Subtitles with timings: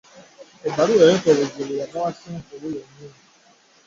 [0.67, 3.17] Ebbaluwa eyaleeta obuzibu yali eva wa Ssenkulu yennyini.